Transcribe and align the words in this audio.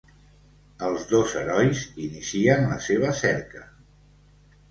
Els 0.85 1.03
dos 1.09 1.33
herois 1.41 1.83
inicien 2.05 2.65
la 2.71 2.79
seva 2.87 3.13
cerca. 3.19 3.65